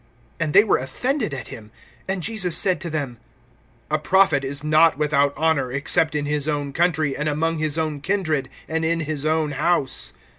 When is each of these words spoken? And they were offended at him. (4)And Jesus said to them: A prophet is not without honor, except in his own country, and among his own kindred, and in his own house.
And 0.39 0.53
they 0.55 0.63
were 0.63 0.79
offended 0.79 1.31
at 1.31 1.49
him. 1.49 1.69
(4)And 2.09 2.21
Jesus 2.21 2.57
said 2.57 2.81
to 2.81 2.89
them: 2.89 3.19
A 3.91 3.99
prophet 3.99 4.43
is 4.43 4.63
not 4.63 4.97
without 4.97 5.31
honor, 5.37 5.71
except 5.71 6.15
in 6.15 6.25
his 6.25 6.47
own 6.47 6.73
country, 6.73 7.15
and 7.15 7.29
among 7.29 7.59
his 7.59 7.77
own 7.77 8.01
kindred, 8.01 8.49
and 8.67 8.83
in 8.83 9.01
his 9.01 9.27
own 9.27 9.51
house. 9.51 10.13